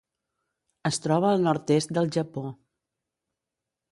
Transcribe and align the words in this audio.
Es 0.89 0.97
troba 1.03 1.29
al 1.33 1.43
nord-est 1.47 1.93
del 1.97 2.09
Japó. 2.17 2.45